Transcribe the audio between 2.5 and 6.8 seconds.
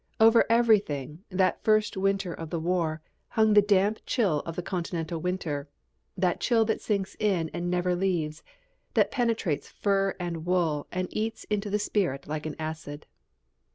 war, hung the damp chill of the Continental winter, that chill